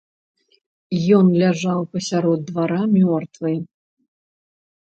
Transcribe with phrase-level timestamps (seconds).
[1.17, 3.53] Ён ляжаў пасярод двара мёртвы.